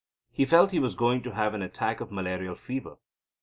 He 0.31 0.45
felt 0.45 0.71
he 0.71 0.79
was 0.79 0.95
going 0.95 1.21
to 1.21 1.35
have 1.35 1.53
an 1.53 1.61
attack 1.61 2.01
of 2.01 2.11
malarial 2.11 2.55
fever. 2.55 2.97